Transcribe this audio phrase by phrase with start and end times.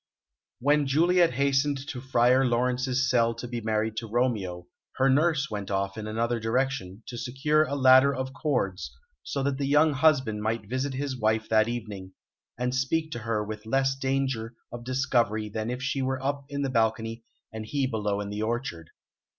[0.59, 5.69] When Juliet hastened to Friar Laurence's cell to be married to Romeo, her nurse went
[5.69, 10.41] off in another direction, to secure a ladder of cords, so that the young husband
[10.41, 12.13] might visit his wife that evening,
[12.57, 16.63] and speak to her with less danger of discovery than if she were up in
[16.63, 17.23] the balcony
[17.53, 18.89] and he below in the orchard.